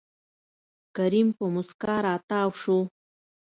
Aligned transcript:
کريم 0.95 1.27
په 1.37 1.45
موسکا 1.53 1.95
راتاو 2.07 2.49
شو. 2.61 2.77